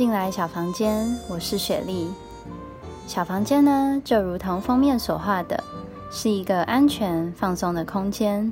[0.00, 2.08] 进来小房间，我是雪莉。
[3.06, 5.62] 小房间呢，就如同封面所画的，
[6.10, 8.50] 是一个安全放松的空间。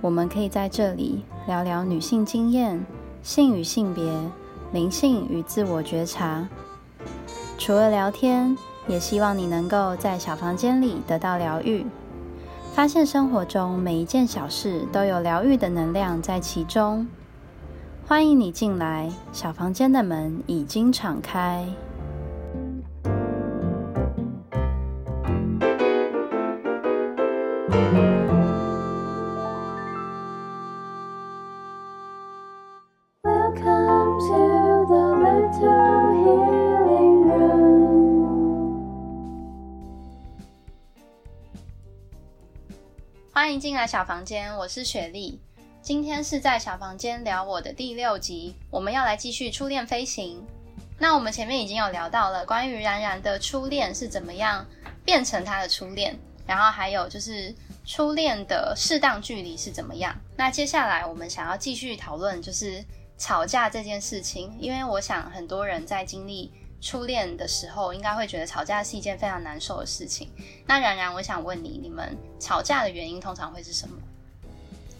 [0.00, 2.82] 我们可以在这里聊聊女性经验、
[3.22, 4.10] 性与性别、
[4.72, 6.48] 灵性与自我觉察。
[7.58, 8.56] 除了聊天，
[8.88, 11.84] 也希望你能够在小房间里得到疗愈，
[12.72, 17.06] 发现生活中每一件小事都有疗愈的能量在其中。
[18.06, 21.66] 欢迎你进来，小房间的门已经敞开。
[33.22, 38.04] Welcome to the little healing room。
[43.32, 45.40] 欢迎进来小房间，我是雪莉。
[45.84, 50.42] 今天是在小房间聊我的第六集，我们要来继续初恋飞行。
[50.98, 54.64] 那我们前面已经有聊到了关于冉冉的初恋是怎么样
[55.04, 60.18] 变成他的初恋，然后还有就是初恋的适当距离是怎么样。
[60.34, 62.82] 那接下来我们想要继续讨论就是
[63.18, 66.50] 吵架这件事情，因为我想很多人在经历
[66.80, 70.30] 初恋的时候，应该会觉得吵架是一件非常难受的事情。
[70.66, 73.98] 那冉冉，我想问你，你们吵架的原因通常会是什么？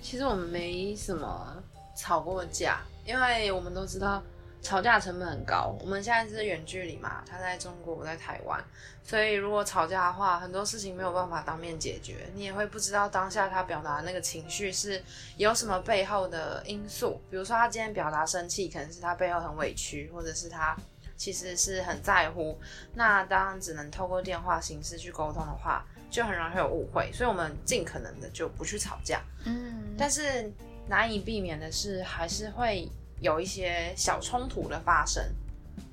[0.05, 1.57] 其实我们没什么
[1.97, 4.23] 吵过架，因为我们都知道
[4.61, 5.75] 吵架成本很高。
[5.81, 8.63] 我们现在是远距离嘛，他在中国，我在台湾，
[9.03, 15.03] 所以如果吵架的话，很多事情没有办法当面解决，你也会不知道当下他表达那个情绪是
[15.39, 17.19] 有什么背后的因素。
[17.31, 20.77] 比如说他今天表达生气，可能是他背后很委屈，或者是他
[21.17, 22.61] 其实是很在乎。
[22.93, 25.83] 那当然只能透过电话形式去沟通的话。
[26.15, 29.21] 就很容易会有误会，所以我们尽可能的就不去吵架。
[29.47, 30.49] 嗯，但是
[30.87, 32.89] 难以避免的是，还是会
[33.21, 35.25] 有一些小冲突的发生。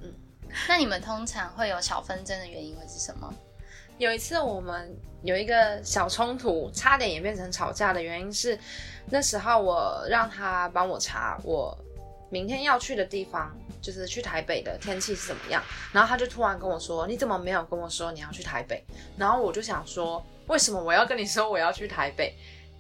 [0.04, 0.14] 嗯，
[0.70, 3.34] 那你们通常会有小纷争的原因会是什么？
[3.98, 8.56] 有一次我们有一个小冲突，差点演变成吵架的原因是，
[9.10, 11.76] 那时候我让他帮我查我
[12.32, 13.56] 明天要去的地方。
[13.82, 18.86] 就是去台北的天气是怎么样，然后他就突然跟我说：“你怎么没有跟我说你要去台北？”
[19.18, 22.36] 然后我就想说：“为什么我要跟你说我要去台北？”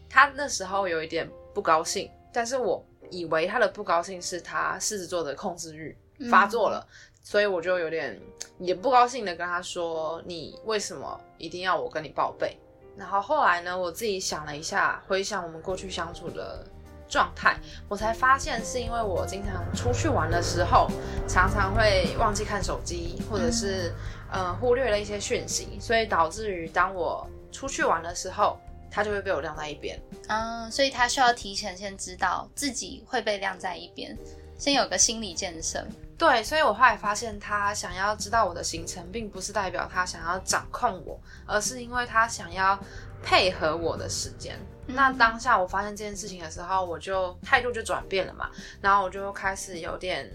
[0.08, 5.98] 他那时候有一点不高兴，但是我以为他的不高兴是他狮子座的控制欲
[6.30, 6.88] 发作了，
[7.24, 8.22] 所以我就有点
[8.60, 12.56] 也不高兴的跟他说：“你为什么一定要我跟你报备？”
[12.96, 16.64] 然后后来呢，我自己想了一下，回想我们过去相处的。
[17.12, 17.58] 状态，
[17.90, 20.90] 我才发现是因为我经常出去玩的时候，
[21.28, 23.94] 常常会忘记看手机，或者是
[24.32, 28.58] 呃忽略了一些讯息，所以导致于当我出去玩的时候，
[28.90, 30.02] 它就会被我晾在一边。
[30.30, 34.18] 嗯，所以他需要提前先知道自己会被晾在一边，
[34.58, 35.86] 先有个心理建设。
[36.18, 42.80] 对，所以我后来发现，他想要知道我的行程，并不是代表他想要掌控我，而是因为他想要
[43.24, 44.58] 配合我的时间。
[44.88, 48.50] 那当下我发现这件事情的时候，我就态度就转变了嘛，
[48.82, 50.30] 然后我就开始有点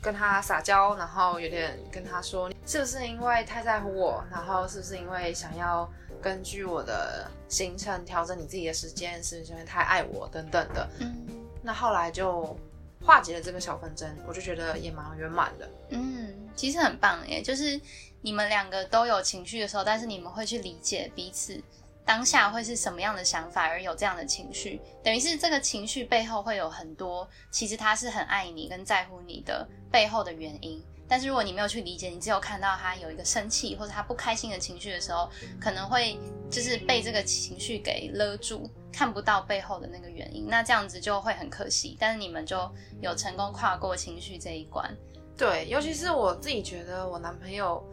[0.00, 5.86] 跟他撒娇，然后有点跟他说，是不是因为太在乎我，然后是不是因为想要
[6.22, 10.88] 根据我的行程调整你自己的时间，是不是因为太爱我等等的。
[11.00, 11.26] 嗯，
[11.60, 12.56] 那后来就
[13.04, 15.68] 化解了这个小纷争，我就觉得也蛮圆满的。
[15.90, 17.78] 嗯，其实很棒耶，就是
[18.22, 21.62] 你们两个都有情绪的时候，但是你们会去理解彼此。
[22.06, 30.80] 当下会是什么样的想法而有这样的情绪，等于是这个情绪背后会有很多，其实他是很爱你跟在乎你的背后的原因。
[31.08, 35.28] 但是如果你没有去理解，你只有看到他有一个生气或者他不开心的情绪的时候，
[35.60, 36.16] 可能会
[36.48, 40.46] 就是被这个情绪给勒住，看不到背后的那个原因。
[40.48, 41.96] 那这样子就会很可惜。
[41.98, 44.96] 但是你们就有成功跨过情绪这一关。
[45.36, 47.84] 对，尤其是我自己觉得我男朋友。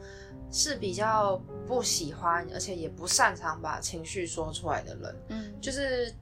[0.53, 1.35] 是比较
[1.67, 5.15] 不喜欢，而且也不擅长把情绪说出来的人。
[5.29, 6.13] 嗯，就是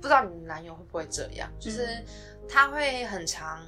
[0.00, 2.02] 不知道你男友会不会这样，就是
[2.48, 3.64] 他会很长，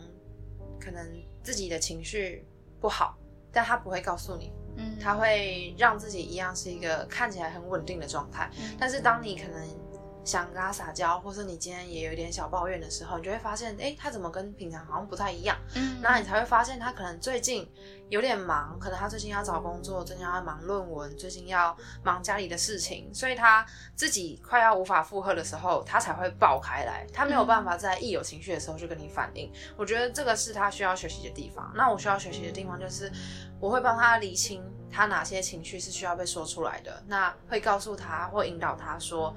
[0.81, 1.07] 可能
[1.43, 2.45] 自己的情绪
[2.81, 3.17] 不好，
[3.53, 4.51] 但他不会告诉你。
[4.77, 8.51] 嗯，他会让自己一样是一个看起来很稳定的状态，
[8.81, 9.88] 但是当你可能。
[10.25, 15.57] 想跟他撒娇，或是你今天也有一点小抱怨的时候，你就会发现，哎，他怎么跟平常好像不太一样？
[15.75, 17.67] 嗯，那你才会发现他可能最近
[18.11, 27.07] 有点忙，可能他最近要找工作，最近要忙论文，最近要忙家里的事情，所以他自己快要无法负荷的时候，他才会爆开来。
[27.13, 29.51] 他没有办法在一有情绪的时候就跟你反应。
[29.77, 31.73] 我觉得这个是他需要学习的地方。
[31.75, 33.11] 那我需要学习的地方就是，
[33.59, 39.35] 我会帮他理清他哪些情绪是需要被说出来的，那会告诉他或引导他说。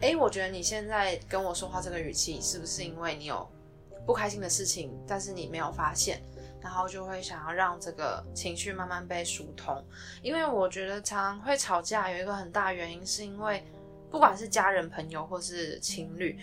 [0.00, 3.46] 哎，我觉得你现在跟我说话这个语气，是不是因为你有
[4.06, 6.22] 不开心的事情，但是你没有发现？
[6.62, 9.82] 然后就会想要让这个情绪慢慢被疏通。
[10.22, 13.62] 因为我觉得常常会吵架，有一个很大原因是因为，
[14.10, 16.38] 不管是家人、朋友或是情侣，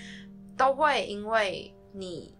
[0.56, 2.36] 都会因为你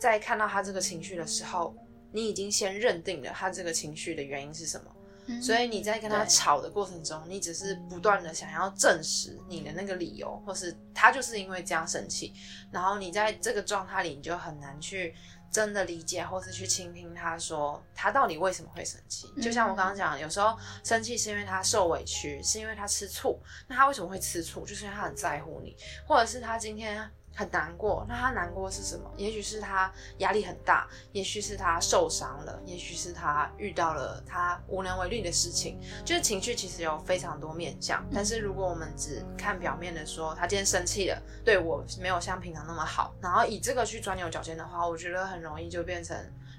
[0.00, 1.76] 在看到他这个情绪的时候，
[2.10, 4.95] 你已经先认定了他这个情绪的原因是什么。
[5.42, 12.32] 所以你在跟他吵的过程中，你只是不断的想要证实你的那个理由，或是他就是因为这样生气，
[12.70, 15.14] 然后你在这个状态里，你就很难去
[15.50, 19.26] 真的理解，或是去倾听他说他到底为什么会生气。
[19.42, 24.64] 就像我刚刚讲，有时候生气是因为他受委屈，是因为他吃醋，那他为什么会吃醋？
[24.64, 25.76] 就是因为他很在乎你，
[26.06, 27.10] 或者是他今天。
[27.38, 29.12] 很难过，那他难过是什么？
[29.18, 35.78] 也许是他压力很大，也许是他受伤了，也许是他遇到了他无能为力的事情。
[36.02, 46.16] 就是情绪其实有非常多面向，但是如果我们只看表面的说，他今天生气了，对我没有像平常那么好，然后以这个去钻牛角尖的话，我觉得很容易就变成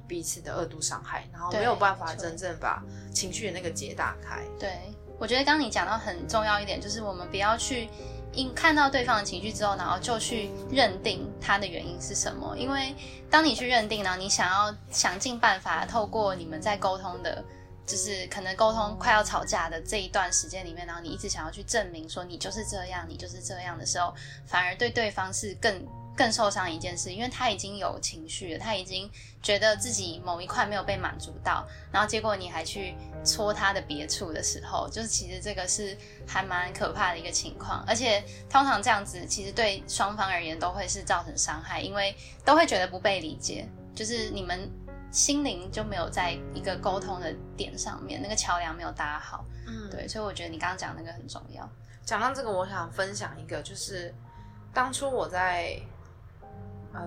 [0.07, 4.43] 彼此的二度伤害，然后没有办法真正把情绪的那个结打开。
[4.59, 4.77] 对，
[5.17, 7.89] 我觉得刚你讲到很重要一点，就是我们不要去。
[8.33, 12.55] 因看到对方的情绪之后，然后就去认定他的原因是什么。
[12.57, 12.95] 因为
[13.29, 17.43] 当你去认定呢，你想要想尽办法透过你们在沟通的，
[17.85, 24.13] 就是可能沟通快要吵架的这一段时间里面，然后你一直想要去证明说你就是这样，你就是这样的时候，
[24.45, 25.85] 反而对对方是更。
[26.17, 29.07] 更受伤一件事，因为他已经有情绪了，他已经
[29.43, 35.95] 觉得自己某一块没有被满足到，然后结果你还去戳他的别处的时候，就是其实这个是
[36.27, 44.67] 还蛮可怕的一个情况，而且通常这样子其实对双方而言都会是造成伤害，因为都会觉得不被理解，就是你们
[45.11, 51.69] 心灵就没有在一个沟通的点上面，那个桥梁没有搭好，嗯，对，所以我觉得你刚刚讲那个很重要。
[52.03, 54.11] 讲到这个，我想分享一个，就是
[54.73, 55.79] 当初我在。
[56.97, 57.05] 呃，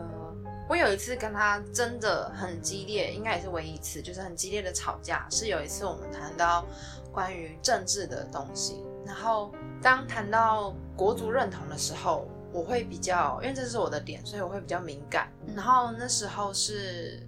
[0.69, 5.27] 我有一次跟他真的很激烈，应该也是唯一一次，就是很激烈的吵架。
[5.31, 6.65] 是有一次我们谈到
[7.13, 9.53] 关于政治的东西，然后
[9.83, 15.29] 当谈到国族认同的时候，我会比较，因为这是我的点，所以我会比较敏感。
[15.55, 17.27] 然后那时候是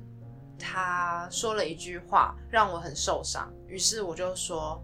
[0.59, 4.81] 他说了一句话让我很受伤，于是我就说，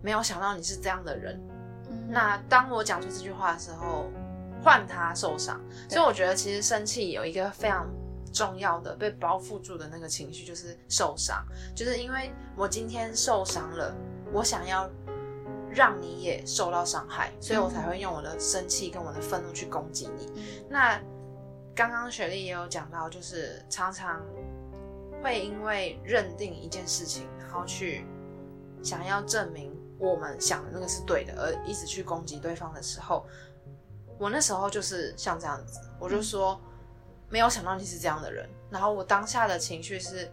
[0.00, 1.38] 没有想到你是这样的人。
[2.08, 4.10] 那当我讲出这句话的时候。
[4.62, 7.90] 换他受伤，所以我觉得其实生气有一个非常
[8.32, 11.44] 重要的被包覆住的那个情绪，就是受伤。
[11.74, 13.92] 就是因为我今天受伤了，
[14.32, 14.88] 我想要
[15.68, 20.30] 让你也受到伤害，所以我才会用我的生气跟我的愤怒去攻击你。
[20.70, 21.00] 那
[21.74, 24.22] 刚刚雪莉也有讲到，就是常常
[25.22, 28.06] 会因为认定一件事情，然后去
[28.80, 33.26] 想要证明我们想的那个是对的，而一直去攻击对方的时候。
[34.22, 36.60] 我那时候就是像这样子，我就说
[37.28, 40.30] 没有想到你是这样的人，然后我当下的情绪是，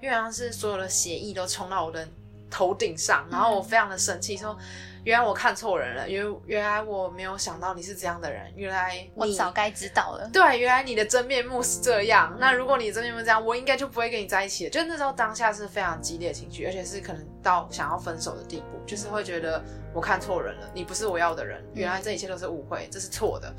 [0.00, 2.06] 因为像是所有的血意都冲到我的
[2.48, 4.56] 头顶上，然后我非常的生气，说
[5.04, 14.70] 原来我看错人了，因为原来我没有想到你是这样的人，原来我早该知道了，对，原来你的真面目是这样，那如果你真面目这样，我应该就不会跟你在一起了。
[14.70, 19.62] 就那时候当下是非常激烈的情绪，而且是可能到想要分手的地步，就是会觉得。
[19.94, 23.54] 我看错人了，你不是我要的人，原来这一切都是误会，这是错的。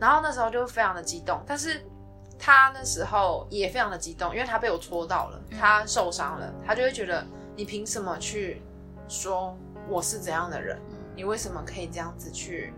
[0.00, 1.84] 然后那时候就非常的激动，但是
[2.38, 7.22] 他那时候也非常的激动，因为他被我戳到了，他受伤了，他就会觉得
[7.54, 8.62] 你凭什么去
[9.08, 9.54] 说
[9.88, 10.78] 我是怎样的人？
[11.14, 12.72] 你为什么可以这样子去？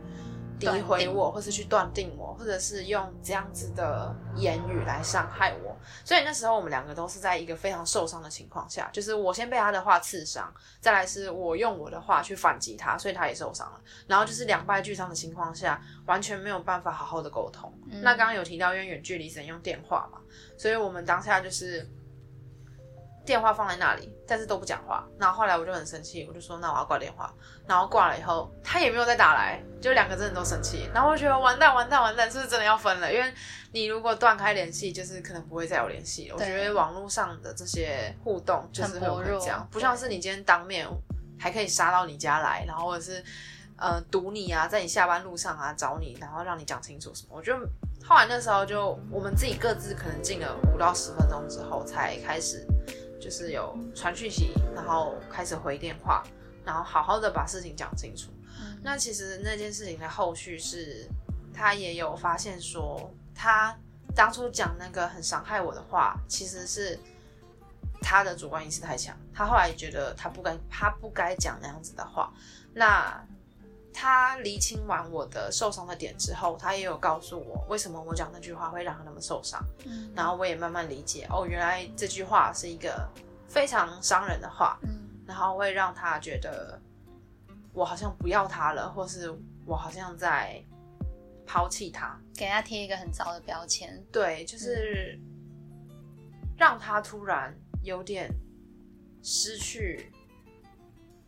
[0.58, 17.70] 诋毁我，或是去断定我，或者是用这样子的言语来伤害我，所以那时候我们两个都是在一个非常受伤的情况下，就是我先被他的话刺伤，再来是我用我的话去反击他，所以他也受伤了，然后就是两败俱伤的情况下，完全没有办法好好的沟通。
[18.00, 20.18] 那刚刚有提到因为远距离只能用电话嘛，
[20.56, 21.86] 所以我们当下就是。
[23.26, 25.04] 电话放在那里，但是都不讲话。
[25.18, 27.34] 然后后来我就很生气，我就说那我要挂电话。
[27.66, 30.88] 然后挂了以后，他也没有再打来，就两个真的都生气。
[30.94, 33.12] 然后我觉得完蛋完蛋完蛋，是不是真的要分了？
[33.12, 33.34] 因为
[33.72, 36.30] 你如果断开联系，就是可能不会再有联系。
[36.32, 40.86] 我觉得网络上的这些互动就是会这样，不像是你今天当面
[41.36, 43.22] 还可以杀到你家来，然后或者是
[43.76, 47.30] 呃堵你啊，在你下班路上啊找你，然后让你讲清楚什么。
[47.36, 47.58] 我觉得
[48.04, 52.64] 后来那时候就我们自己各自可能进了五到十分钟之后才开始。
[53.26, 56.22] 就是有传讯息，然后开始回电话，
[56.64, 58.30] 然后好好的把事情讲清楚。
[58.84, 61.08] 那其实那件事情的后续是，
[61.52, 63.76] 他也有发现说，他
[64.14, 66.96] 当初讲那个很伤害我的话，其实是
[68.00, 69.18] 他的主观意识太强。
[69.34, 72.32] 他后来觉得他不该，他不该讲那样子的话。
[72.72, 73.26] 那。
[73.98, 79.58] 他厘清完我的受伤的点之后，他也有告诉我为什么我讲那句话会让他那么受伤。
[79.86, 83.08] 嗯，然后我也慢慢理解，哦，原来这句话是一个
[83.48, 84.78] 非常伤人的话。
[84.82, 86.78] 嗯，然后会让他觉得
[87.72, 89.34] 我好像不要他了，或是
[89.64, 90.62] 我好像在
[91.46, 94.04] 抛弃他，给他贴一个很糟的标签。
[94.12, 95.18] 对，就是
[96.58, 98.30] 让他突然有点
[99.22, 100.12] 失去。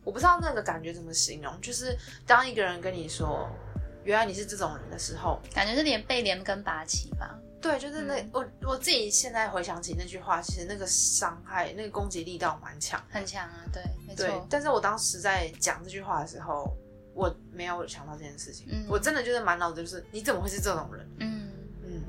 [0.09, 3.47] 我不知道那个感觉怎么形容，就是当一个人跟你说
[4.03, 7.37] “原来你是这种人”的时候，感觉是连被连根拔起吧？
[7.61, 13.63] 对，就是那我我自己现在回想起那句话，其实那个伤害、那个攻击力道蛮强，很强啊。
[13.71, 14.47] 对，没错。
[14.49, 16.75] 但是我当时在讲这句话的时候，
[17.13, 18.65] 我没有想到这件事情。
[18.71, 21.07] 嗯，我真的就是满脑子就是你怎么会是这种人？
[21.19, 21.51] 嗯
[21.83, 22.01] 嗯。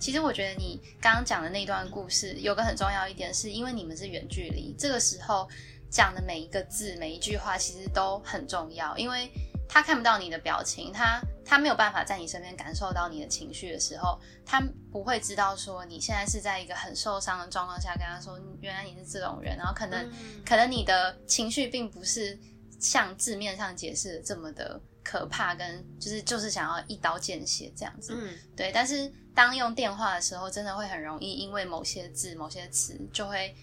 [0.00, 5.46] 其实我觉得你刚刚讲的那段故事有个很重要一点，是因为你们是远距离，这个时候。
[5.90, 9.30] 讲的每一个字、每一句话，其实都很重要，因为
[9.68, 20.10] 他看不到你的表情，他他没有办法在你身边感受到你的情绪的时候，他不会知道说你现在是在一个很受伤的状况下跟他说，原来你是这种人，然后可能
[20.44, 22.38] 可能你的情绪并不是
[22.80, 28.70] 像字面上解释的这么的可怕，跟就是就是想要一刀见血这样子，嗯，对。
[28.72, 33.54] 但是当用电话的时候，真的会很容易因为某些字、某些词就会。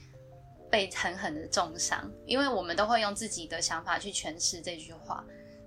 [0.75, 5.23] 被狠狠的重伤，因为我们都会用自己的想法去诠释这句话，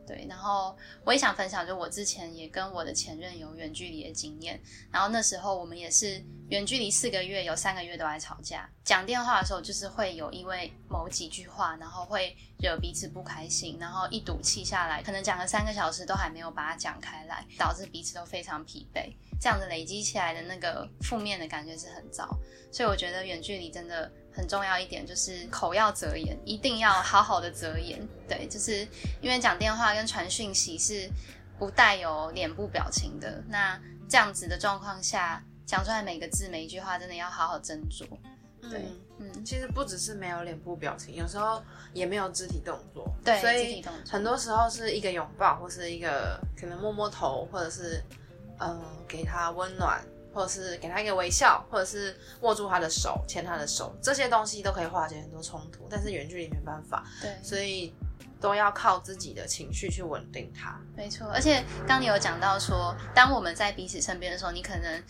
[0.07, 0.27] 对。
[0.29, 4.61] 然后我也想分享，就我之前也跟我的前任有远距离的经验，
[4.93, 8.69] 然后那时候我们也是远距离四个月，有三个月都在吵架。
[8.85, 19.11] 讲电话的时候，就是会有因为某几句话，然后会惹彼此不开心，然后一赌气下来，可能讲了三个小时都还没有把它讲开来，导致彼此都非常疲惫。
[19.41, 22.29] 这样子累积起来的那个负面的感觉是很糟，
[22.71, 24.13] 所以我觉得远距离真的。
[24.39, 28.01] 很重要一点就是口要择言，一定要好好的择言。
[28.29, 28.87] 对，就是
[29.21, 31.11] 因为讲电话跟传讯息是
[31.59, 33.43] 不带有脸部表情的。
[33.49, 33.77] 那
[34.09, 38.07] 这样子的状况下，讲出来每个字每一句话，真的要好好斟酌。
[38.71, 38.85] 对，
[39.19, 41.61] 嗯，其实不只是没有脸部表情，有时候
[41.93, 43.13] 也没有肢体动作。
[43.25, 48.01] 对，所以很多时候是一个拥抱，或是一个可能摸摸头，或者是
[48.61, 50.01] 嗯给他温暖。
[50.33, 55.87] 或者是给他一个微笑，或者是握住他的手，牵他的手，这些东西都可以化解很多冲突。
[55.91, 57.95] 但是远距离没办法，对，所以
[58.41, 60.81] 都要靠自己的情绪去稳定他。
[60.97, 65.03] 没错，而且当你有讲到说，当我们在彼此身边的时候，你可能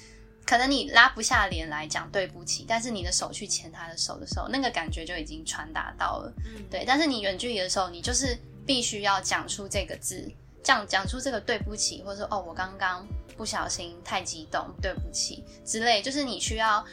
[0.46, 6.32] 可能你拉不下脸来讲对不起，但是你的手去牵他的手的时候，那个感觉就已经传达到了。
[6.46, 6.84] 嗯，对。
[6.86, 10.30] 但是你远距离的时候，你就是必须要讲出这个字，
[10.62, 13.06] 讲讲出这个对不起，或者说哦，我刚刚。
[13.38, 16.84] 不小心太激动，对不起之类，就是你需要，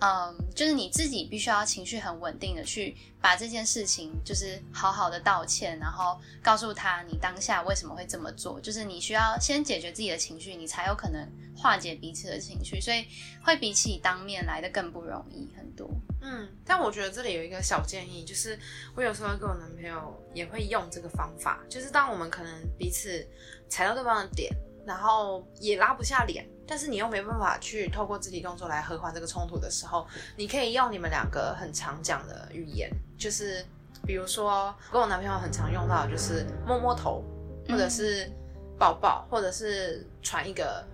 [0.00, 13.04] 嗯，就是你自己必须要情绪很稳定的去把这件事情，就是好好的道歉，然后告诉他你当下为什么会这么做，就是你需要先解决自己的情绪，你才有可能化解彼此的情绪，所以
[13.44, 15.90] 会比起当面来的更不容易很多。
[16.22, 18.58] 嗯，但我觉得这里有一个小建议，就是
[18.94, 23.26] 我有时候跟我男朋友也会用这个方法，就是当我们可能彼此
[23.68, 24.50] 踩到对方的点。
[24.86, 30.06] 然后也拉不下脸，但是你又没办法去透过肢体动作来和缓这个冲突的时候，
[30.36, 33.64] 你可以用你们两个很常讲的语言，就是
[34.06, 37.22] 比如说跟我男朋友很常用到，就是摸摸头，
[37.68, 38.30] 或者是
[38.78, 40.84] 抱抱，或者是传一个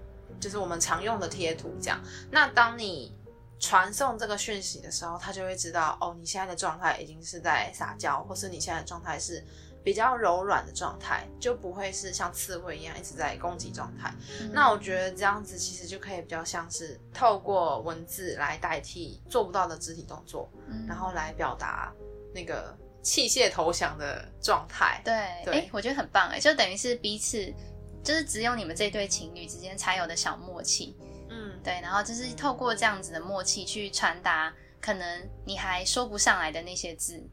[0.41, 2.01] 就是我们常用的贴图这样。
[2.31, 3.17] 那当你
[3.59, 9.45] 传送这个讯息的时候，他就会知道哦，你现在的状态已经是在撒娇，或是你现在的状态是。
[9.87, 14.13] 比较柔软的状态，就不会是像刺猬一样一直在攻击状态。
[14.51, 20.51] 那我觉得这样子其实就可以比较像是透过文字来代替做不到的肢体动作，
[20.89, 21.93] 然后来表达
[22.35, 25.01] 那个器械投降的状态。
[25.05, 27.55] 对，哎，我觉得很棒哎，就等于是彼此，
[28.03, 30.97] 就是只有你们这对情侣之间才有的小默契。
[31.31, 37.25] 嗯，对，然后就是透过这样子的默契去传达，可能你还说不上来的那些字。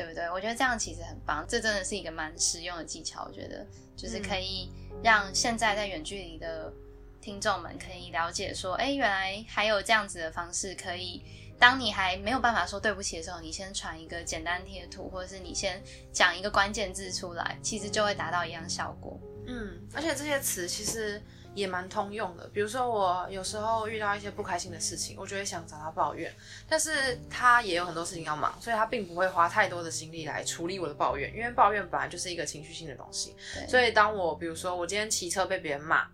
[0.00, 0.30] 对不对？
[0.30, 3.22] 我觉得这样其实很棒，这真的是一个蛮实用的技巧。
[3.28, 6.72] 我觉得就是可以让现在在远距离的
[7.20, 11.22] 听众们可以了解说，哎，原来还有这样子的方式，可以
[11.58, 19.20] 当你还没有办法说对不起的时候，你先传一个简单贴图，或者是你先讲一个关键字出来，其实就会达到一样效果。
[19.46, 21.20] 嗯，而且这些词其实。
[21.54, 26.32] 也蛮通用的，比如说我有时候遇到一些不开心的事情，我就会想找他抱怨，
[26.68, 33.34] 但是他也有很多事情要忙，所以他并不会花太多的精力来处理我的抱怨，因为抱怨本来就是一个情绪性的东西。
[33.68, 36.06] 所以当我比如说我今天骑车被别人骂，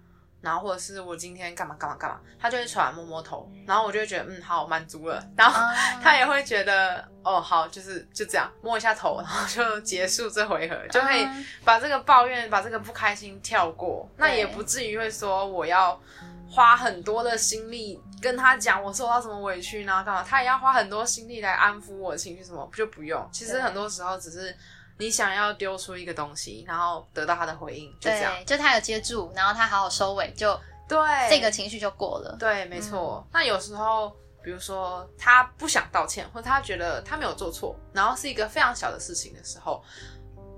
[0.47, 5.61] 然后或者是我今天干嘛干嘛干嘛，他就会传摸摸头，然后我就会觉得嗯好满足了，然后
[6.00, 11.26] 他也会觉得哦好就是就这样摸一下头，然后就结束这回合，就可以
[11.65, 16.00] 把这个抱怨把这个不开心跳过，那也不至于会说我要
[16.49, 24.57] 花很多的心力跟他讲我受到什么委屈呢干嘛，他也要花很多心力来安抚我的情绪什么就不用，其实很多时候只是。
[24.99, 30.99] 你想要丢出一个东西，然后得到他的回应，就这样，就他有接住，然后他好好收尾，就对
[31.29, 32.37] 这个情绪就过了。
[32.38, 33.26] 对，没错。
[33.33, 39.83] 那有时候，比如说他不想道歉，或者他觉得他没有做错，然后是一个非常小的事情的时候，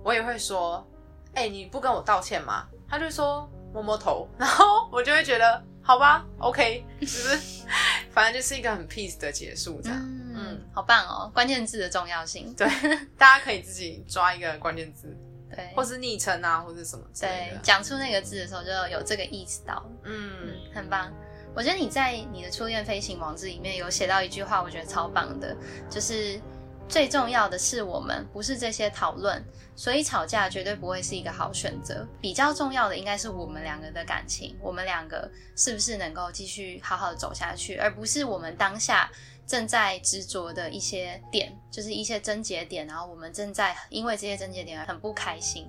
[0.05, 0.87] 我也会说
[1.35, 7.65] ：“哎，你不跟我道歉吗？”他就说摸摸头，然后我就会觉得好吧，OK，就是
[8.13, 9.99] 反正就是一个很 peace 的结束，这样。
[9.99, 10.28] 嗯，
[10.73, 11.31] 好棒哦！
[11.35, 12.67] 关键字的重要性，对，
[13.19, 15.17] 大家可以自己抓一个关键字，
[15.55, 21.13] 对，或是昵称啊，或是什么，对，讲出那个字的时候就有这个意识到，嗯，很棒。
[21.55, 25.57] 我觉得你在你的初恋飞行网志里面有写到一句话，我觉得超棒的，
[25.91, 26.41] 就是
[26.89, 29.45] 最重要的是我们，不是这些讨论，
[29.77, 32.07] 所以吵架绝对不会是一个好选择。
[32.21, 39.11] 比较重要的应该是我们两个的感情，我们两个是不是能够继续好好的走下去，而不是我们当下。
[39.47, 45.67] 正在执着的一些点，就是一些症结点，然后我们正在因为这些症结点很不开心。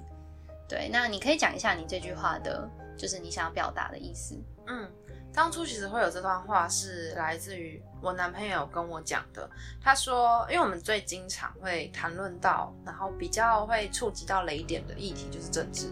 [0.68, 4.36] 对，那你可以讲一下你这句话的，就是你想要表达的意思。
[4.68, 4.92] 嗯，
[5.34, 9.50] 当初其实会有这段话是来自于我男朋友跟我讲的。
[9.82, 15.92] 他说，因为我们最经常会谈论到，然后比较会触及到雷点的议题就是政治。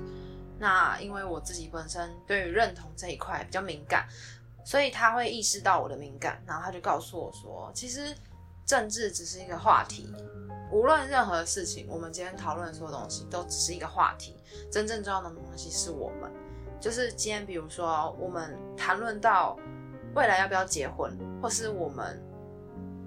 [0.60, 4.08] 那因为我自己本身对于认同这一块比较敏感。
[4.66, 8.14] 所以他会意识到我的敏感，然后他就告诉我说：“其实
[8.66, 10.14] 政治只是一个话题，
[10.70, 14.36] 无论任何事情，我们今天讨论的所有东西都只是一个话题。
[14.70, 16.30] 真正重要的东西是我们，
[16.82, 19.58] 就是今天，比如说我们谈论到
[20.18, 22.20] 未来要不要结婚，或是我们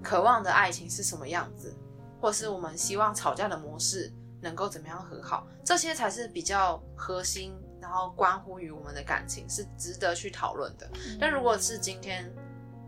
[0.01, 1.75] 渴望的爱情是什么样子，
[2.21, 10.89] 或是我们希望吵架的模式能够怎么样和好，这些才是比较核心。”然后关乎于我们的感情是值得去讨论的。
[11.19, 12.31] 但如果是今天，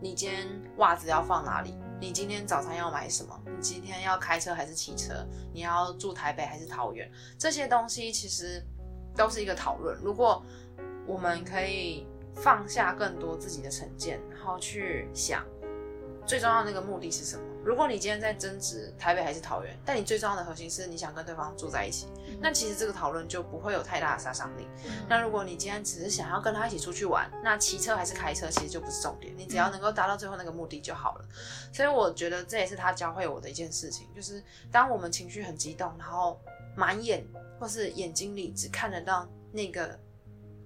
[0.00, 1.76] 你今天袜子要放哪里？
[2.00, 3.38] 你今天早餐要买什么？
[3.44, 5.26] 你今天要开车还是骑车？
[5.52, 7.10] 你要住台北还是桃园？
[7.36, 8.64] 这些东西其实
[9.14, 9.98] 都是一个讨论。
[10.00, 10.42] 如果
[11.06, 15.44] 我们可以放下更多自己的成见，然后去想
[16.26, 17.42] 最重要的那个目的是什么？
[17.64, 22.06] 如果你今天在争执台北还是桃园，但你最重要的核心是你想跟对方住在一起，
[22.38, 24.68] 那其实这个讨论就不会有太大的杀伤力。
[25.08, 31.24] 那如果你今天只是想要跟他一起出去玩，那骑车还是开车其实就不是重点，你只要能够达到最后那个目的就好了。
[31.72, 36.38] 所以我觉得这也是他教会我的一件事情，就是当我们情绪很激动，然后
[36.76, 37.26] 满眼
[37.58, 39.98] 或是眼睛里只看得到那个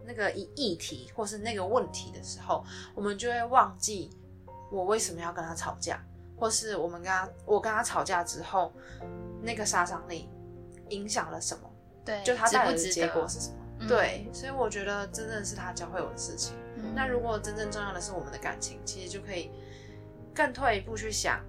[0.08, 4.10] 那个议议题或是那个问题的时候，我们就会忘记
[4.72, 6.02] 我为什么要跟他吵架。
[6.40, 8.72] 或是我们跟他，我跟他吵架之后，
[9.42, 10.30] 那个杀伤力
[10.90, 11.68] 影响了什么？
[12.04, 13.88] 对，就他带来的结果是什么？
[13.88, 16.54] 对，所以我觉得真正是他教会我的事情。
[16.94, 19.50] 那如果真正重要的是我们的感情，其实就可以
[20.32, 21.40] 更退一步去想，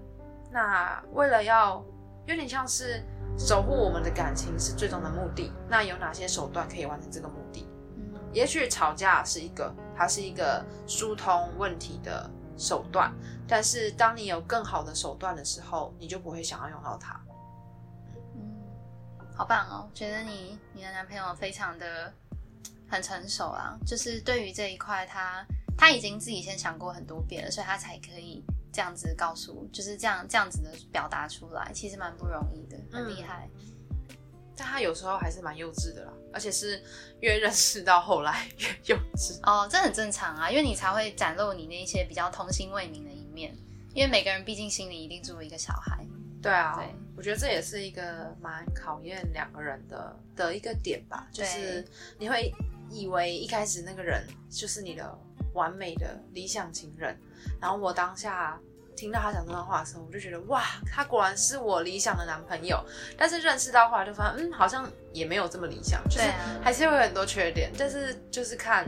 [0.52, 1.86] 那为了要
[2.26, 3.04] 有点像是
[3.38, 7.70] 守护我们的感情是最终的目的，那有哪些手段可以完成这个目的？
[8.30, 12.30] 嗯，也许吵架是一个，它是一个疏通问题的。
[12.62, 13.10] 手段，
[13.48, 17.18] 但是当你有更好的手段的时候，你就不会想要用到它。
[18.36, 18.52] 嗯，
[19.34, 19.90] 好棒哦！
[19.94, 22.14] 觉得你你的男朋友非常的
[22.90, 25.42] 很成熟啊，就是对于这一块，他
[25.78, 33.50] 他已经自己先想过很多遍了，所以他才可以这样子告诉，就是这样这样子的表达出来，其实蛮不容易的，很厉害。
[34.60, 36.84] 但他有时候还是蛮幼稚的啦，而且是
[37.22, 43.56] 越认识到后来越幼稚哦，这很正常啊，因为你才会展露你那些比较童心未泯的一面，
[43.94, 46.06] 因为每个人毕竟心里一定住一个小孩。
[46.42, 52.54] 对啊，对，我觉得这也是一个蛮考验两个人的的一个点吧，就是你会
[52.92, 55.18] 以为一开始那个人就是你的
[55.54, 57.18] 完美的理想情人，
[57.62, 58.60] 然后我当下。
[59.00, 62.84] 听到他讲这段话的时候，我就觉得哇，他果然是我理想的男朋友。
[63.18, 66.30] 但是认识到后来就发现，嗯，好像也没有这么理想，就是
[66.62, 67.72] 还是会有很多缺点。
[67.78, 68.86] 但是就是看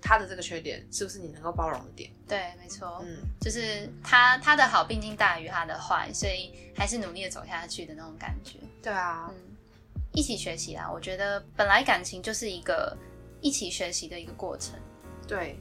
[0.00, 2.10] 他的这个缺点是不是你能够包容的点。
[2.26, 8.58] 对，没错，嗯，就是他他的好毕竟大于他的坏，所以还是努力的走下去的那种感觉。
[8.82, 9.36] 对啊，嗯，
[10.12, 12.96] 一起学习啦，我觉得本来感情就是一个
[13.40, 14.74] 一起学习的一个过程。
[15.28, 15.56] 对。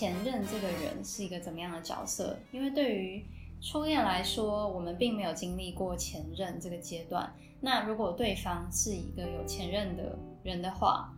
[0.00, 2.34] 前任这个人是一个怎么样的角色？
[2.52, 3.22] 因为对于
[3.60, 7.30] 初恋来说，我们并没有经历过前任这个阶段。
[7.60, 11.12] 那如果对方是一个有前任的人的话，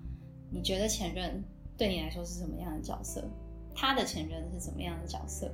[0.50, 1.44] 你觉得前任
[1.78, 3.22] 对你来说是什么样的角色？
[3.72, 5.48] 他的前任是怎么样的角色？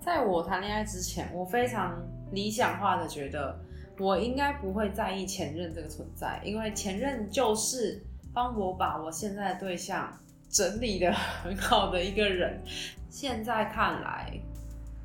[0.00, 3.60] 在我谈恋爱之前，我非常理想化的觉得，
[3.98, 10.10] 我应该不会在意前任这个存在，因为前任就是帮我把我现在的对象
[10.52, 12.62] 整理的很好的一个人。
[13.10, 14.40] 现在看来。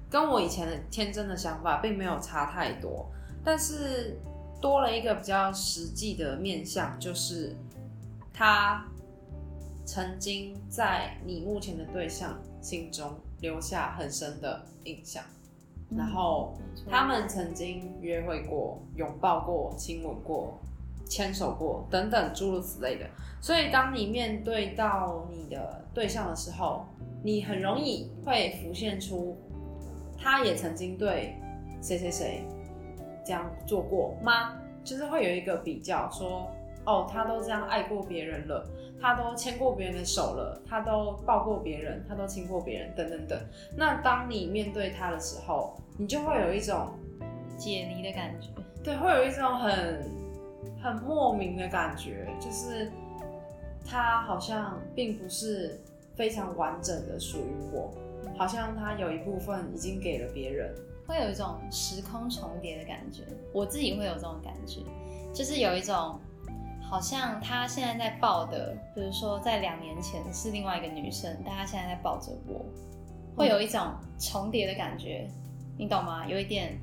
[0.09, 3.11] 跟我以前的天真的想法并没有差太多，
[3.43, 4.17] 但是
[4.61, 7.53] 多了一个比较实际的面向，就是
[8.33, 8.85] 他
[9.85, 15.21] 曾经在你目前的对象心中留下很深的印象，
[15.89, 16.57] 然后
[16.89, 20.57] 他们曾经约会过、拥抱过、亲吻过、
[21.07, 23.05] 牵手过等等诸如此类的，
[23.41, 26.85] 所以当你面对到你的对象的时候，
[27.23, 29.37] 你很容易会浮现出。
[30.19, 31.35] 他也曾经对
[31.79, 32.43] 谁谁谁
[33.23, 34.55] 这样做过吗？
[34.83, 36.49] 就是会有一个比较，说
[36.85, 38.67] 哦，他都这样爱过别人了，
[38.99, 43.39] 他都牵过别人的手了，他都抱过别人，他都亲过别人，等等等。
[43.77, 46.89] 那当你面对他的时候，你就会有一种
[47.55, 48.49] 解离的感觉，
[48.83, 50.03] 对，会有一种很
[50.87, 52.89] 很莫名的感觉，就是
[53.85, 55.79] 他好像并不是
[56.15, 57.93] 非常完整的属于我。
[58.37, 60.73] 好像他有一部分已经给了别人，
[61.05, 63.23] 会有一种时空重叠的感觉。
[63.51, 64.81] 我自己会有这种感觉，
[65.33, 66.19] 就是有一种
[66.81, 72.65] 好像他现在在抱的，比如说在两年前是另外一个女生，但他现在在抱着我，
[73.35, 75.27] 会有一种重叠的感觉，
[75.77, 76.25] 你懂吗？
[76.27, 76.79] 有一点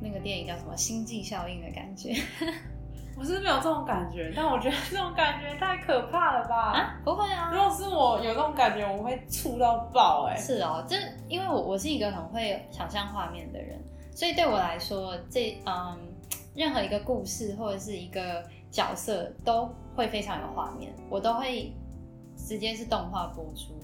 [0.00, 2.14] 那个电影叫什么《星际效应》的感觉。
[3.20, 6.72] 我是没有这种感觉，但我觉得这种感觉太可怕了吧？
[6.72, 7.50] 啊，不会啊！
[7.52, 10.34] 如果是我有这种感觉，我会触到爆哎。
[10.38, 10.96] 是哦，这
[11.28, 13.78] 因为我我是一个很会想象画面的人，
[14.14, 15.98] 所以对我来说，这嗯，
[16.54, 21.76] 任何一个故事或者是一个角色都会非常有画面，我都会
[22.34, 23.78] 直接是动画播出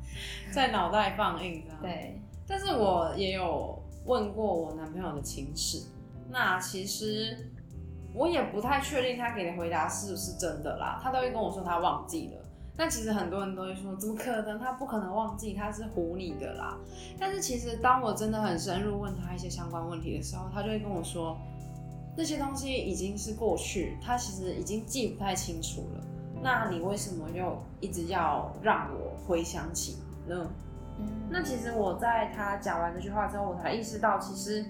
[0.50, 1.82] 在脑袋放映这样。
[1.82, 5.86] 对，但是我也有问过我男朋友的情史，
[6.30, 7.52] 那其实。
[8.14, 12.42] 我也不太确定他给的回答是不是真的啦，他都会跟我说他忘记了。
[12.76, 14.56] 但其实很多人都会说，怎么可能？
[14.56, 16.78] 他不可能忘记，他是唬你的啦。
[17.18, 21.36] 但是其实当我真的很深入问他一些相关问题的时候，他就会跟我说，
[22.16, 26.04] 那些东西已经是过去，他其实已经记不太清楚了。
[26.40, 30.48] 那你为什么又一直要让我回想起呢？
[31.28, 34.64] 那其实我在他讲完这句话之后，我才意识到，其实。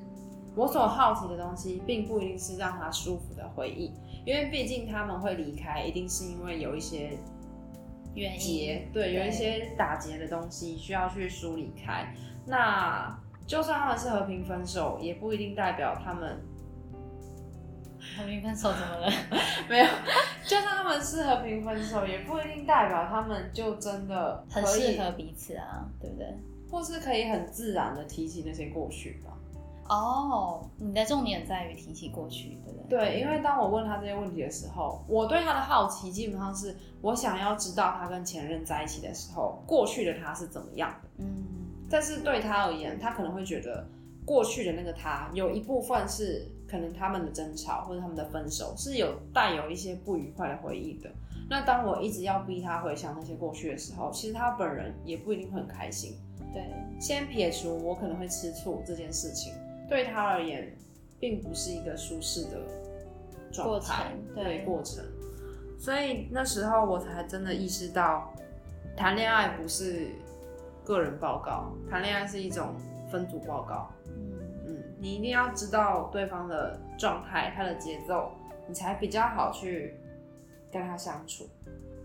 [0.55, 3.93] 我所好奇的东西，并不一定是让他舒服的回忆，
[4.25, 7.17] 因为毕竟他们会离开，一定是因为有一些
[8.15, 12.13] 原结，对，有一些打结的东西需要去梳理开。
[12.45, 16.41] 那就算他们是和平分手，也不一定代表他们
[18.17, 19.13] 和平分手怎么了？
[19.71, 19.85] 没有，
[20.45, 26.27] 就算他们是和平分手，也不一定代表他们就真的很适合彼此啊，对不对？
[26.71, 29.33] 或是可以很自然的提起那些过去吧。
[29.89, 32.99] 哦，你的重点在于提起过去，对不对？
[32.99, 41.09] 对，因为当我问他这些问题的时候，我对他的好奇基本上是我想要知道他跟前任在一起的时候，过去的他是怎么样的。
[41.19, 41.45] 嗯，
[41.91, 43.87] 但是对他而言，他可能会觉得
[44.25, 51.11] 过去的那个他有一部分是可能他们的争吵或者他们的分手是有带有一些不愉快的回忆的。
[51.49, 56.15] 那当我一直要逼他回想那些过去的时候，其实他本人也不一定会很开心。
[56.53, 56.63] 对，
[57.01, 59.55] 先撇除我可能会吃醋这件事情。
[59.89, 60.77] 对他而言，
[61.19, 62.61] 并不是一个舒适的
[63.51, 65.05] 状态，对过程。
[65.79, 68.33] 所以那时候我才真的意识到，
[68.97, 70.09] 谈恋爱不是
[70.85, 72.75] 个人报告，谈恋爱是一种
[73.11, 73.91] 分组报告。
[74.07, 78.33] 嗯嗯，你一定要知道对方的状态，他的节奏，
[78.67, 79.95] 你才比较好去
[80.73, 81.49] 跟他相处。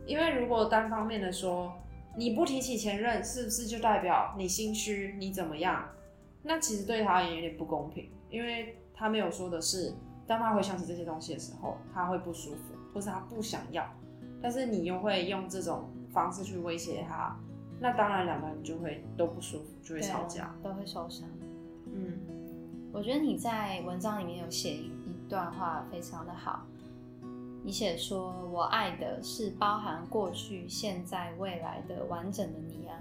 [0.05, 1.73] 因为如果单方面的说，
[2.15, 5.15] 你不提起前任，是不是就代表你心虚？
[5.17, 5.89] 你怎么样？
[6.45, 9.93] 那其实对他而言有点不公平，因为他没有说的是，
[10.27, 13.89] 当他回想起这些东西的时候，他会不舒服，或是他不想要，
[14.41, 17.33] 但是你又会用这种方式去威胁他，
[17.79, 21.25] 那当然两个人就会都不舒服，就会吵架，都会受伤。
[21.85, 22.19] 嗯，
[22.91, 24.91] 我觉得你在文章里面有写一
[25.29, 26.65] 段话非常的好，
[27.63, 32.99] 你写说我爱的是包含过去、现在、未来的完整的你啊，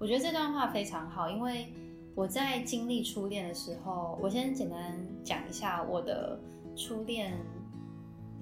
[0.00, 1.72] 我觉得这段话非常好，因为。
[2.14, 6.38] 我在经历初恋的时候，我先简单讲一下我的
[6.76, 7.32] 初恋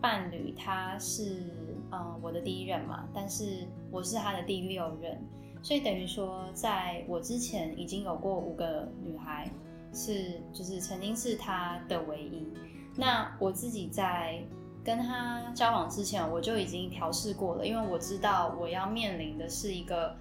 [0.01, 1.55] 伴侣，他是
[1.93, 5.17] 嗯我的第一任嘛，但是我是他的第六任，
[5.63, 9.49] 所以等于说在我之前已经有过五个女孩，
[9.93, 12.53] 是就是曾经是他的唯一。
[12.97, 14.43] 那我自己在
[14.83, 20.17] 跟他交往之前，我就已经调试过了，因为我知道我要面临的是一个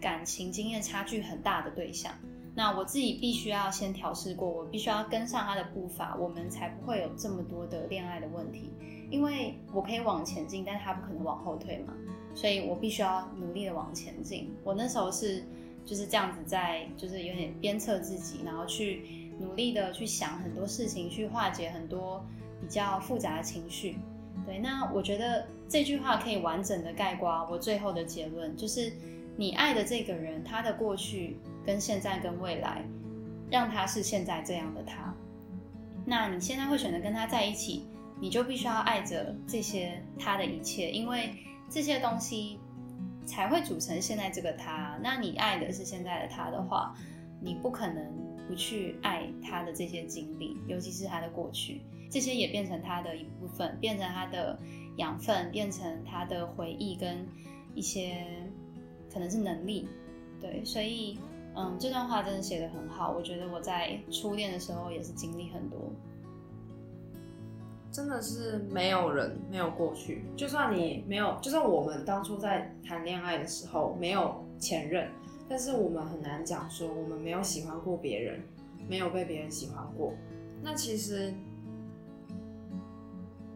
[0.00, 2.14] 感情经验差距很大的对象。
[2.54, 8.72] 那我自己必须要先调试过，我必须要跟上他的步伐，我们才不会有这么多的恋爱的问题。
[9.10, 11.92] 因为我可以往前进，但是他不可能往后退嘛，
[12.34, 14.52] 所以我必须要努力的往前进。
[14.64, 15.44] 我那时候是
[15.84, 22.24] 就是这样子在，就是有点鞭策自己，然后去努力的去想很多事情，去化解很多
[22.60, 23.96] 比较复杂的情绪。
[24.46, 28.92] 对，那我觉得这句话可以完整的概括我最后的结论，就是
[29.36, 32.84] 你爱的这个人，他的过去跟现在跟未来，
[33.50, 35.14] 让他是现在这样的他。
[36.06, 37.86] 那你现在会选择跟他在一起，
[38.20, 41.34] 你就必须要爱着这些他的一切，因为
[41.70, 42.58] 这些东西
[43.24, 44.98] 才会组成现在这个他。
[45.02, 46.94] 那你爱的是现在的他的话，
[47.40, 48.06] 你不可能
[48.46, 51.80] 不去爱他的这些经历，尤其是他的过去。
[52.10, 54.56] 这些也变成他的一部分，变成他的
[54.98, 57.26] 养分，变成他的回忆跟
[57.74, 58.24] 一些
[59.12, 59.88] 可能是能力，
[60.40, 61.18] 对，所以
[61.54, 65.92] 嗯，这段话真的写的很好，我觉得我在初恋的时候也是经历很多，
[67.90, 75.08] 真的是没有人没有过去，就算你没有，就算我们当初在谈恋爱的时候没有前任，
[75.48, 78.40] 但是我们很难讲说我们没有喜欢过别人，
[78.88, 80.12] 没有被别人喜欢过，
[80.62, 81.32] 那其实。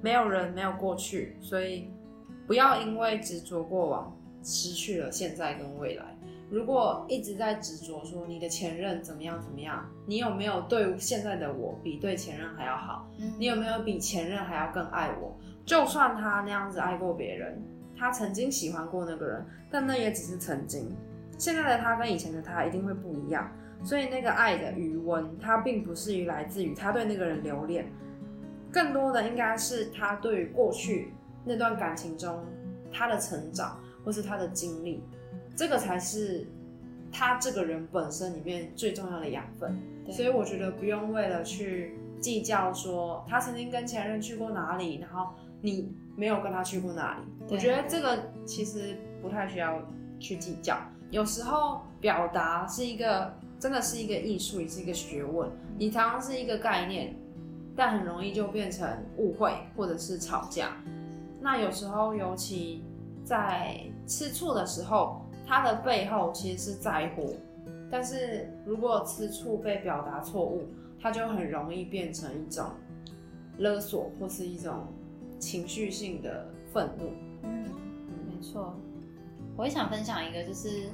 [0.01, 1.91] 没有人没有过去，所以
[2.47, 6.17] 不要因为执着过往，失去了现在跟未来。
[6.51, 13.07] 如果一直在执着说你的前任怎么样怎么样，你有没有对现在的我比对前任还要好？
[13.39, 15.37] 你有没有比前任还要更爱我？
[15.67, 17.63] 就算他那样子爱过别人，
[17.97, 20.91] 他曾经喜欢过那个人，但那也只是曾经。
[21.37, 23.53] 现在的他跟以前的他一定会不一样，
[23.85, 27.87] 所以那个爱的余温，它并不是于来自于他对那个人留恋。
[28.73, 31.13] 更多的应该是他对于过去
[31.45, 32.45] 那段感情中
[32.91, 35.03] 他的成长，或是他的经历，
[35.59, 36.47] 这个才是
[37.11, 39.77] 他这个人本身里面最重要的养分。
[40.09, 47.21] 所以我觉得不用为了去计较说他曾经跟前任去过哪里，然后你没有跟他去过哪里。
[47.51, 49.83] 我觉得这个其实不太需要
[50.21, 50.79] 去计较。
[51.11, 55.51] 有时候表达是一个真的是一个艺术，也是一个学问。
[55.77, 57.17] 你常常是一个概念。
[57.81, 60.73] 但很容易就变成误会或者是吵架。
[61.41, 62.83] 那有时候，尤其
[63.25, 67.35] 在吃醋的时候，他的背后其实是在乎。
[67.91, 70.69] 但是如果吃醋被表达错误，
[71.01, 72.67] 他就很容易变成一种
[73.57, 74.87] 勒索或是一种
[75.39, 77.11] 情绪性的愤怒。
[77.45, 77.65] 嗯，
[78.29, 78.75] 没错。
[79.57, 80.91] 我也想分享一个，就是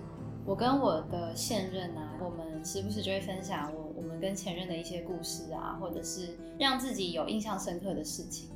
[0.47, 3.85] 我跟我的现任啊，我们时不时就会分享我。
[3.97, 8.51] 我们跟前任的一些故事啊，或者是让自己有印象深刻的事情，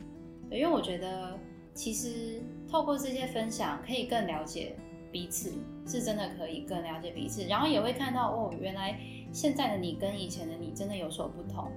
[0.50, 1.38] 因为我觉得
[1.74, 4.76] 其实透过这些分享，可以更了解
[5.10, 5.52] 彼此，
[5.88, 8.96] 是真的可以更了解彼此，然后也会看到哦，原来
[9.32, 11.70] 现在的你跟以前的你真的有所不同，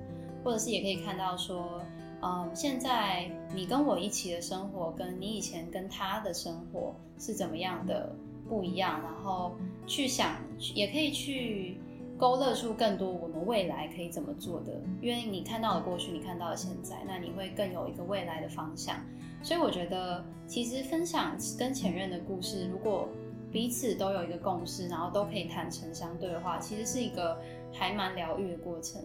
[0.43, 1.81] 或者是也可以看到说，
[2.21, 8.13] 嗯，现在你跟我一起的生活，跟你以前跟他的生活是怎么样的
[8.49, 9.55] 不一样，然后
[9.87, 10.35] 去想，
[10.75, 11.77] 也可以去。
[12.17, 18.95] 勾勒出更多我们未来可以怎么做的，因为你看到了过去，你看到了现在，那你会更有一个未来的方向。
[19.41, 23.09] 所以我觉得，其实分享跟前任的故事，如果
[23.51, 27.39] 彼此都有一个共识，然后都可以坦诚相对的话，其实是一个
[27.73, 29.01] 还蛮疗愈的过程。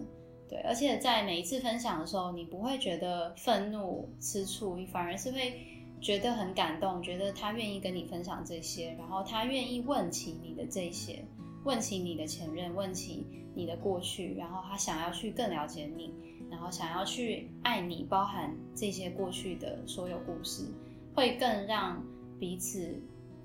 [0.49, 5.61] 对，而且在每一次分享的时候，你不会觉得愤怒、吃醋，你反而是会
[6.01, 11.25] 觉得很感动，觉得他愿意跟你分享这些，然后他愿意问起你的这些。
[11.65, 16.15] 问起你的前任，问起你的过去，然后他想要去更了解你，
[16.49, 20.65] 然后想要去爱你，包含这些过去的所有故事，
[21.13, 22.01] 会更让
[22.39, 22.95] 彼此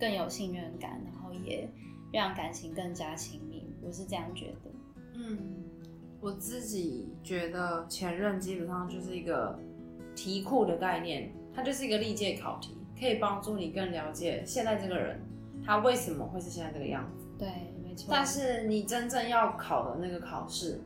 [0.02, 1.70] 更有信任感，然后也
[2.12, 3.72] 让感情更加亲密。
[3.84, 4.72] 我是这样觉得。
[5.14, 5.64] 嗯，
[6.20, 9.56] 我自己觉得前任基本上就是一个
[10.16, 15.22] 题库的概念，它就是一个历届考题，可以帮助你更了解现在这个人
[15.64, 17.28] 他为什么会是现在这个样子。
[17.38, 17.48] 对。
[17.84, 20.82] 没错但是你真正要考的那个考试，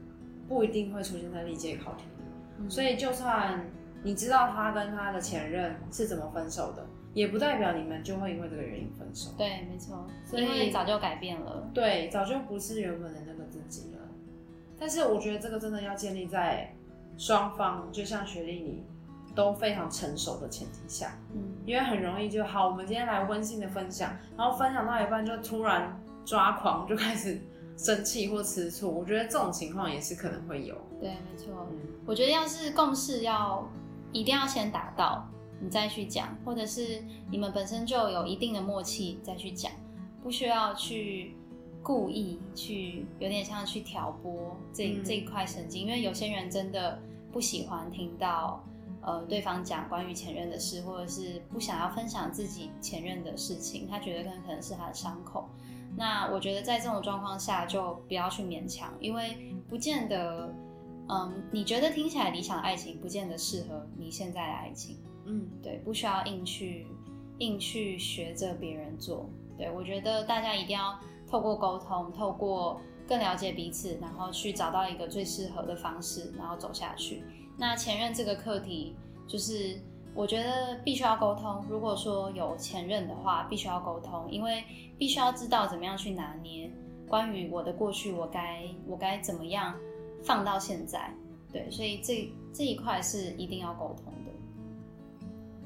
[0.49, 2.69] 不一定会出现在历届考题里。
[2.69, 3.63] 所以就算
[4.03, 9.31] 你知道他跟他的前任是怎么分手的，也不代表你们就会因为这个原因分手。
[9.35, 10.05] 对，没错。
[10.23, 11.67] 所以早就改变了。
[11.73, 13.99] 对，早就不是原本的那个自己了。
[14.77, 16.71] 但是我觉得这个真的要建立在
[17.17, 18.83] 双方，就像学历你
[19.33, 21.17] 都非常成熟的前提下。
[21.33, 21.55] 嗯。
[21.65, 25.99] 因为很容易就好，我们今天来温馨的分享，然后分享到一半就突然。
[26.25, 27.39] 抓狂就开始
[27.77, 30.75] 生气或吃醋，我觉得这种情况也是可能会有。
[30.99, 31.67] 对，没错。
[31.69, 33.63] 嗯我觉得要是共识要
[34.11, 35.29] 一定要先达到，
[35.65, 39.71] 你再去讲，或者是你们本身就有一定的默契再去讲，
[40.21, 41.35] 不需要去
[41.81, 47.01] 故意去有点像去挑拨这这一块神经，因为有些人真的
[47.31, 48.63] 不喜欢听到
[49.01, 55.49] 呃对方讲关于前任的事，或者是不想要分享自己前任的事情，他觉得可能可能是他的伤口。
[55.97, 60.53] 那我觉得在这种状况下就不要去勉强，因为不见得，
[61.07, 66.87] 嗯，你觉得听起来理想爱情不见得适合你现在的爱情，嗯，对，不需要硬去
[67.39, 69.29] 硬去学着别人做。
[69.57, 77.23] 对我觉得大家一定要透过沟通，透过更了解彼此，然后去找到一个最适合的方式，然后走下去。
[77.57, 78.95] 那前任这个课题
[79.27, 79.79] 就是。
[80.17, 81.61] 我觉得必须要沟通。
[81.69, 84.63] 如果说有前任的话，必须要沟通，因为
[84.97, 86.71] 必须要知道怎么样去拿捏
[87.05, 89.77] 关于我的过去，我该我该怎么样
[90.23, 91.13] 放到现在。
[91.51, 94.13] 对，所以这这一块是一定要沟通。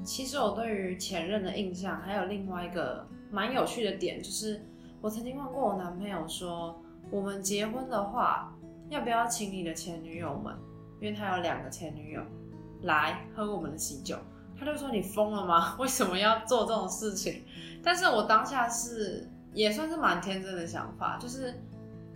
[0.03, 4.61] 其实我对于前任的印象还有另外一个蛮有趣的点，就是
[5.01, 6.81] 我曾经问过我男朋友说，
[7.11, 8.53] 我们结婚的话，
[8.89, 10.55] 要不要请你的前女友们，
[10.99, 12.21] 因为他有两个前女友
[12.83, 14.17] 来喝我们的喜酒。
[14.59, 15.75] 他就说：“你疯了吗？
[15.79, 17.43] 为什么要做这种事情？”
[17.81, 21.53] 但是我当下是也算是蛮天真的想法，就是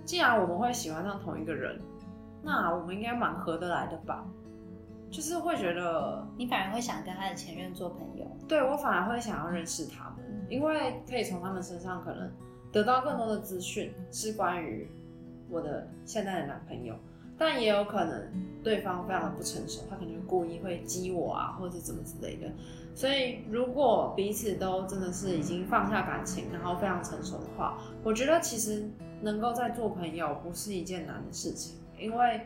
[0.04, 1.80] 既然我们会喜欢上同一个人，
[2.44, 4.26] 那我们应该蛮合得来的吧？
[5.14, 12.32] 就是会觉得你反而会想跟他的前任做朋友，对我反而会想要认识他们，因为可以从他们身上可能
[12.72, 14.90] 得到更多的资讯，是关于
[15.48, 16.96] 我的现在的男朋友。
[17.36, 18.32] 但也有可能
[18.64, 22.48] 对方非常的不成熟，他可能故意会激我啊，或者是怎么之类的。
[22.96, 28.88] 所以如果彼此都真的是已经放下感情，然后非常成熟的话，我觉得其实
[29.22, 31.80] 能够再做朋友不是一件难的事情。
[32.00, 32.42] 因为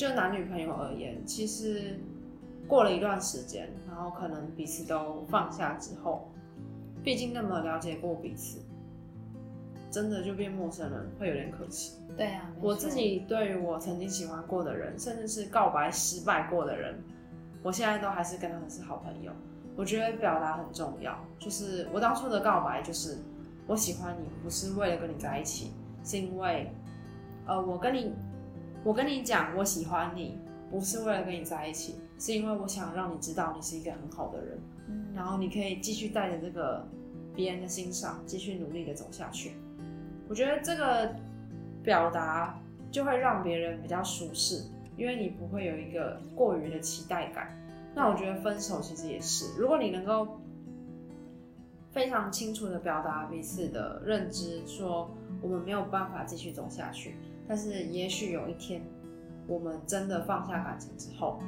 [0.00, 2.00] 就男女朋友而言，其实
[2.66, 6.26] 过了一段时间，然后可能彼此都放下之后，
[7.04, 8.60] 毕竟那么了解过彼此，
[9.90, 11.98] 真的就变陌生人会有点可惜。
[12.16, 16.98] 对啊，我自己对于我曾经喜欢过的人，甚至是告白失败过的人，
[17.62, 19.30] 我现在都还是跟他们是好朋友。
[19.76, 23.18] 我觉得表达很重要，就是我当初的告白就是
[23.66, 26.72] 我喜欢你，不是为了跟你在一起，是因为
[27.46, 28.14] 呃，我跟你，
[28.84, 30.38] 我跟你讲我喜欢你，
[30.70, 36.86] 不是为了跟你在一起，是因为我想让你知道你是一个很好的人，嗯，然后你可以继续带着这个
[37.34, 39.52] 别人的欣赏，继续努力的走下去。
[40.28, 41.14] 我觉得这个。
[41.82, 42.60] 表达
[42.92, 44.66] 就会让别人比较舒适，
[44.98, 47.58] 因为你不会有一个过于的期待感。
[47.94, 50.38] 那我觉得分手其实也是，如果你能够
[51.90, 57.16] 非常清楚的表达彼此的认知，说我们没有办法继续走下去，
[57.50, 58.80] 但是也许有一天
[59.48, 61.40] 我们真的放下感情之后，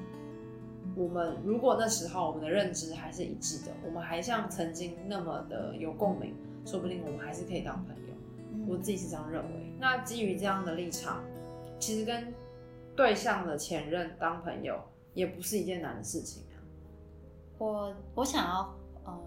[0.96, 6.34] 我们如果那时候我们的认知还是一致的，我们还像曾经那么的有共鸣，
[6.66, 8.66] 说不定我们还是可以当朋友。
[8.66, 9.72] 我自己是这样认为。
[9.78, 11.22] 那基于这样的立场，
[11.78, 12.34] 其实跟
[12.96, 14.82] 对象的前任当朋友
[15.14, 16.58] 也不是一件难的事情啊。
[17.58, 18.74] 我我想要
[19.06, 19.22] 嗯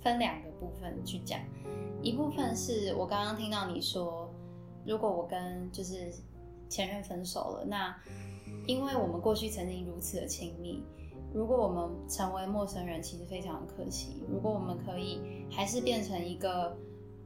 [0.00, 1.38] 分两个部分去讲，
[2.02, 4.31] 一部分是我刚刚听到你说，
[4.86, 6.12] 如果我跟就是
[6.68, 7.96] 前任分手了，那
[8.66, 10.82] 因为我们过去曾经如此的亲密，
[11.32, 14.22] 如果我们成为陌生人，其实非常可惜。
[14.28, 16.76] 如果我们可以还是变成一个。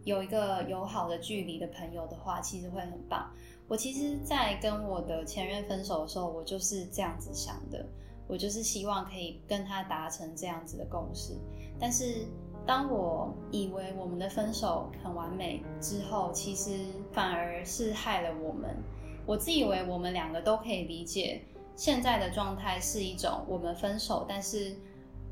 [0.06, 3.28] 有一个友好的距离的朋友的话，其实会很棒。
[3.66, 7.84] 我其实，在跟我的前任分手的时候，我就是这样子想的，
[8.28, 11.36] 我就是希望可以跟他达成这样子的共识。
[11.76, 12.24] 但是，
[12.66, 18.76] 当我以为我们的分手很完美之后，其实反而是害了我们。
[19.24, 21.42] 我自以为我们两个都可以理解
[21.74, 24.74] 现在的状态是一种我们分手，但是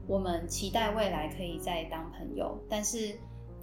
[0.06, 3.14] 我们期待未来可以再当朋友，但是。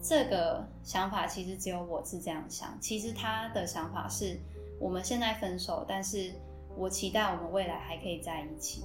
[0.03, 4.35] 这个想法其实只有我是这样想，其实他的想法是
[4.79, 6.33] 我们现在分手，但是
[6.75, 8.83] 我期待我们未来还可以在一起。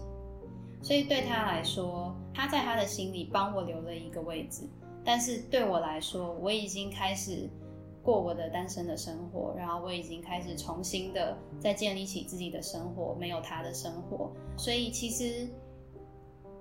[0.87, 4.63] 所以对他来说，他在他的心里帮我留了一个位置，
[5.05, 7.51] 但是对我来说，我已经开始
[8.05, 14.31] 过我的单身的生活，然后我已经开始重新的在建立起自己的生活，没有他的生活。
[14.57, 15.49] 所以其实，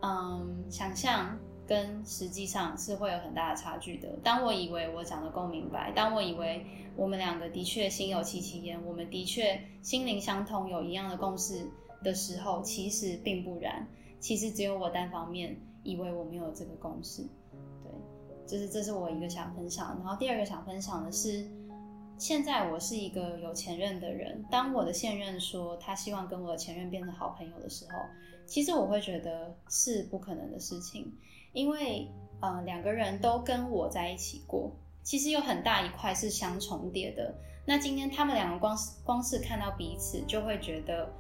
[0.02, 1.38] 嗯，想象。
[1.68, 4.08] 跟实际上是会有很大的差距的。
[4.24, 6.64] 当我以为我讲的够明白，当我以为
[6.96, 11.68] 我们两个的确心有戚戚焉，我们的确心灵相通，有一样的共识
[12.04, 13.88] 的时候，其实并不然。
[14.26, 17.22] 其实只有我单方面以为我没有这个共识。
[17.84, 17.92] 对，
[18.48, 19.96] 就是这是我一个想分享。
[20.00, 21.48] 然后第二个想分享的是，
[22.18, 28.00] 现在我是一个有前任的人，当我的现任说他希望跟我的前任变成好朋友的时候，
[28.48, 31.14] 其实我会觉得是不可能的事情，
[31.54, 32.10] 因为
[32.40, 34.72] 呃两个人都跟我在一起过，
[35.04, 37.32] 其实有很大一块是相重叠的。
[37.64, 41.14] 那今天他们两个光是光是看到彼此，就会觉得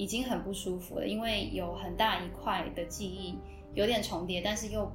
[0.00, 3.38] 已经很不舒服了，因为有很大一块的记忆
[3.74, 4.90] 有点重叠，但是又。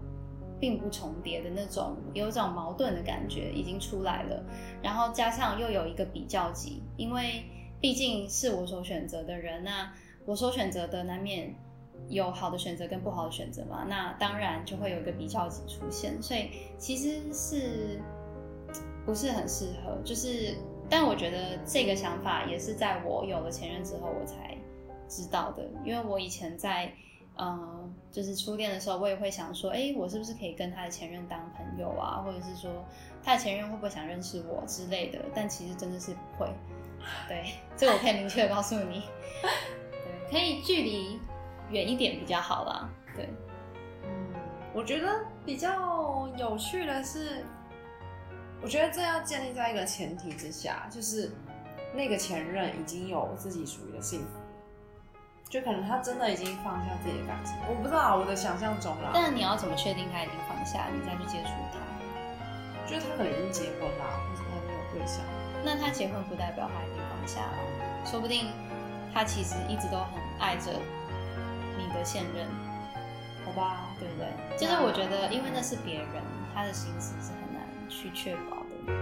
[0.58, 4.41] 并不重叠的那种，有一种矛盾的感觉已经出来了。
[4.82, 7.43] 然后加上又有一个比较级，因为
[7.82, 9.91] 毕竟是我所选择的人，那
[10.26, 11.53] 我所选择的难免
[12.08, 13.86] 有好的选择跟不好的选择嘛。
[13.89, 17.99] 那当然就会有一个比较级出现，所以其实是
[19.06, 19.97] 不是很适合。
[20.06, 20.56] 就是，
[20.89, 24.58] 但我觉得这个想法也是在我有了前任之后我才
[25.08, 26.91] 知道的，因为我以前在。
[27.38, 32.22] 嗯，就是初恋的时候，我也会想说，哎，我是不是可以跟他的前任当朋友啊？
[32.24, 32.72] 或者是说，
[33.22, 35.20] 他的前任会不会想认识我之类的？
[35.34, 36.49] 但其实真的是不会。
[37.28, 39.03] 对， 这我可以明确的告诉你。
[39.41, 41.20] 对，可以距离
[41.70, 42.89] 远一点比较好啦。
[43.14, 43.28] 对，
[44.06, 44.34] 嗯，
[44.74, 47.43] 我觉得比较有趣的是，
[48.62, 51.30] 我觉得这要建立在一个前提之下，就是
[51.93, 54.39] 那个前任已经有自己属于的幸福。
[55.50, 59.12] 就可能他真的已经放下自己的感情，我不知道我的想象中啦。
[59.14, 61.80] 但你要怎么确定他已经放下，你再去接触他？
[62.89, 65.24] 就是他可能已经结婚啦，或者他没有对象。
[65.64, 67.58] 那他结婚不代表他已经放下了，
[68.06, 68.52] 说不定
[69.14, 70.72] 他其实一直都很爱着
[71.78, 72.48] 你的现任，
[73.46, 73.88] 好吧？
[74.00, 74.58] 对不对？
[74.58, 76.22] 就是我觉得，因为那是别人，
[76.54, 78.93] 他的心思是很难去确保的。